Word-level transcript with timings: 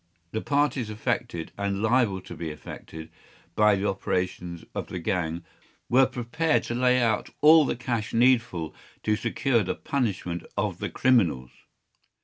The 0.31 0.41
parties 0.41 0.89
affected, 0.89 1.51
and 1.59 1.83
liable 1.83 2.21
to 2.21 2.33
be 2.35 2.49
affected, 2.51 3.11
by 3.53 3.75
the 3.75 3.87
operations 3.87 4.65
of 4.73 4.87
the 4.87 4.97
gang, 4.97 5.43
were 5.89 6.07
prepared 6.07 6.63
to 6.63 6.73
lay 6.73 6.99
out 6.99 7.29
all 7.41 7.65
the 7.67 7.75
cash 7.75 8.11
needful 8.11 8.73
to 9.03 9.15
secure 9.15 9.61
the 9.61 9.75
punishment 9.75 10.41
of 10.57 10.79
the 10.79 10.89
criminals. 10.89 11.51